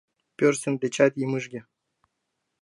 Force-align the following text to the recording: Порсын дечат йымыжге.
Порсын 0.37 0.75
дечат 0.81 1.13
йымыжге. 1.19 1.59